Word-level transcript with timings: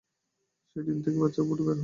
সেই 0.75 0.83
ডিম 0.85 0.97
থেকে 1.03 1.17
বাচ্চা 1.17 1.41
ফুটে 1.47 1.63
বের 1.63 1.69
হয়। 1.69 1.79